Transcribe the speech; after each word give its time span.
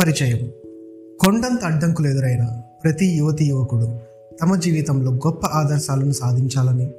పరిచయం. 0.00 0.50
కొండంత 1.20 1.64
అడ్డంకులు 1.64 2.08
ఎదురైన 2.08 2.62
ప్రతి 2.84 3.06
యువతి 3.06 3.44
యువకుడు 3.44 3.88
తమ 4.42 4.56
జీవితంలో 4.56 5.12
గొప్ప 5.12 5.46
ఆదర్శాలను 5.46 6.12
సాధించాలని 6.12 6.90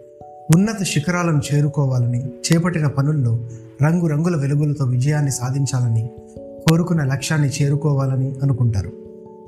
ఉన్నత 0.56 0.84
శిఖరాలను 0.84 1.42
చేరుకోవాలని 1.54 2.26
చేపట్టిన 2.26 2.88
పనుల్లో 2.88 3.40
రంగురంగుల 3.84 4.36
వెలుగులతో 4.36 4.86
విజయాన్ని 4.86 5.32
సాధించాలని 5.32 6.10
కోరుకున్న 6.70 7.04
లక్ష్యాన్ని 7.04 7.50
చేరుకోవాలని 7.50 8.36
అనుకుంటారు. 8.44 8.92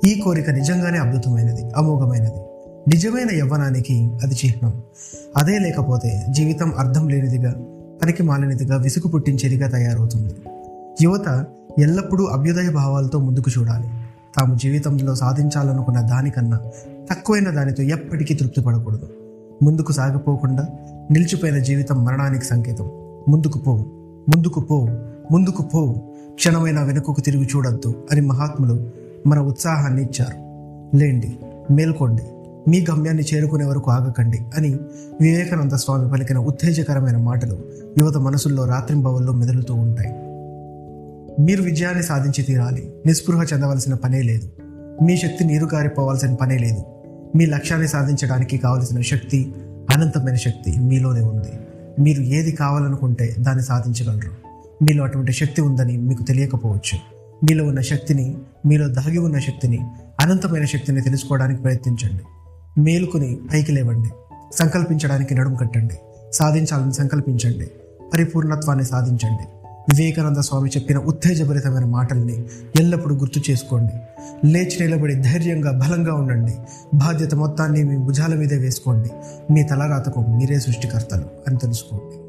ఈ 0.06 0.20
కోరిక 0.20 0.50
నిజంగానే 0.50 0.98
అద్భుతమైనది 0.98 1.62
అమోఘమైనది. 1.76 2.40
నిజమైన 2.88 3.36
యవ్వనానికి 3.36 4.10
అది 4.22 4.34
చిహ్నం. 4.34 4.82
అదే 5.36 5.58
లేకపోతే 5.58 6.26
జీవితం 6.30 6.72
అర్థం 6.78 7.08
లేనిదిగా 7.08 7.54
పనికి 8.02 8.22
మాలినదిగా 8.22 8.76
విసుగు 8.76 9.08
పుట్టించేదిగా 9.08 9.68
తయారవుతుంది. 9.68 10.34
యువత 11.02 11.46
ఎల్లప్పుడూ 11.78 12.24
అభ్యుదయ 12.24 12.70
భావాలతో 12.70 13.18
ముందుకు 13.18 13.50
చూడాలి. 13.58 13.88
తాము 14.38 14.54
జీవితంలో 14.54 15.14
సాధించాలనుకున్న 15.14 16.00
దానికన్నా 16.00 16.60
తక్కువైన 17.10 17.50
దానితో 17.50 17.82
ఎప్పటికీ 17.82 18.34
తృప్తి 18.34 18.60
పడకూడదు. 18.60 19.08
ముందుకు 19.62 19.92
సాగిపోకుండా 19.92 20.66
నిలిచిపోయిన 21.10 21.58
జీవితం 21.58 22.04
మరణానికి 22.04 22.44
సంకేతం. 22.44 22.90
ముందుకు 23.28 23.58
పో 23.58 23.76
ముందుకు 24.28 24.60
పో 24.60 24.88
ముందుకు 25.30 25.62
పో 25.62 25.94
క్షణమైన 26.34 26.82
వెనుకకు 26.82 27.20
తిరిగి 27.20 27.48
చూడొద్దు 27.56 27.94
అని 28.12 28.20
మహాత్ములు 28.20 28.90
మన 29.26 29.38
ఉత్సాహాన్ని 29.38 30.02
ఇచ్చారు. 30.02 30.42
లేండి 30.96 31.38
మేల్కోండి 31.70 32.22
మీ 32.70 32.86
గమ్యాన్ని 32.90 33.22
చేరుకునే 33.22 33.64
వరకు 33.64 33.90
ఆగకండి 33.90 34.38
అని 34.56 34.78
వివేకానంద 35.20 35.72
స్వామి 35.72 36.10
పలికిన 36.10 36.38
ఉత్తేజకరమైన 36.38 37.16
మాటలు 37.16 37.58
యువత 37.98 38.16
మనసుల్లో 38.16 38.64
రాత్రింబవల్లో 38.64 39.32
మెదులుతూ 39.32 39.74
ఉంటాయి. 39.74 40.31
మీరు 41.40 41.62
విజయాన్ని 41.62 42.02
సాధించి 42.02 42.42
తీరాలి. 42.42 42.92
నిస్పృహ 43.06 43.42
చెందవలసిన 43.42 43.94
పనే 43.94 44.22
లేదు. 44.22 44.48
మీ 45.04 45.16
శక్తి 45.16 45.44
నీరు 45.44 45.66
కారిపోవాల్సిన 45.66 46.34
పనే 46.34 46.58
లేదు. 46.58 46.82
మీ 47.36 47.46
లక్ష్యాన్ని 47.46 47.88
సాధించడానికి 47.88 48.58
కావలసిన 48.58 49.00
శక్తి 49.00 49.54
అనంతమైన 49.90 50.34
శక్తి 50.34 50.80
మీలోనే 50.80 51.20
ఉంది. 51.20 51.48
మీరు 51.98 52.22
ఏది 52.22 52.52
కావాలనుకుంటే 52.52 53.34
దాన్ని 53.38 53.64
సాధించగలరు. 53.64 54.30
మీలో 54.84 55.04
అటువంటి 55.04 55.32
శక్తి 55.32 55.60
ఉందని 55.60 55.96
మీకు 55.96 56.22
తెలియకపోవచ్చు. 56.22 56.98
మీలో 57.44 57.66
ఉన్న 57.66 57.80
శక్తిని 57.80 58.38
మీలో 58.66 58.88
దాగి 58.88 59.18
ఉన్న 59.18 59.38
శక్తిని 59.38 59.78
అనంతమైన 60.20 60.64
శక్తిని 60.64 61.00
తెలుసుకోవడానికి 61.00 61.62
ప్రయత్నించండి. 61.62 62.22
మేలుకుని 62.80 63.38
పైకి 63.52 63.72
లేవండి. 63.72 64.08
సంకల్పించడానికి 64.54 65.34
నడుము 65.34 65.56
కట్టండి. 65.56 65.94
సాధించాలని 66.32 66.92
సంకల్పించండి. 66.92 67.70
పరిపూర్ణత్వాన్ని 68.12 68.84
సాధించండి. 68.84 69.61
వివేకానంద 69.90 70.36
స్వామి 70.36 70.70
చెప్పిన 70.70 70.98
ఉత్తేజభరితమైన 70.98 71.84
మాటల్ని 71.84 72.44
ఎల్లప్పుడూ 72.80 73.16
గుర్తు 73.16 73.40
చేసుకోండి. 73.50 73.92
లేచి 74.46 74.86
నిలబడి 74.86 75.14
ధైర్యంగా 75.14 75.72
బలంగా 75.72 76.14
ఉండండి. 76.14 76.54
బాధ్యత 76.94 77.34
మొత్తాన్ని 77.34 77.84
మీ 77.84 77.96
భుజాల 77.96 78.34
మీదే 78.34 78.56
వేసుకోండి. 78.56 79.10
మీ 79.52 79.62
తలరాతకు 79.62 80.20
మీరే 80.20 80.58
సృష్టికర్తలు 80.58 81.24
అని 81.48 81.56
తెలుసుకోండి. 81.56 82.21